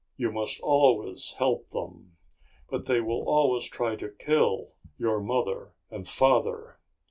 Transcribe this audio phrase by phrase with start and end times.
[0.17, 2.17] You must always help them.
[2.71, 6.79] But they will always try to kill your mother and father.